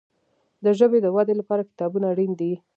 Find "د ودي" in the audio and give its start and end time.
1.01-1.33